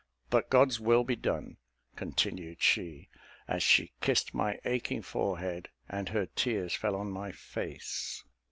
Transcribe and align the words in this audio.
But 0.31 0.49
God's 0.49 0.79
will 0.79 1.03
be 1.03 1.15
done," 1.15 1.57
continued 1.95 2.59
she, 2.59 3.07
as 3.47 3.61
she 3.61 3.93
kissed 4.01 4.33
my 4.33 4.57
aching 4.65 5.03
forehead, 5.03 5.69
and 5.87 6.09
her 6.09 6.25
tears 6.25 6.73
fell 6.73 6.95
on 6.95 7.11
my 7.11 7.31
face. 7.31 8.23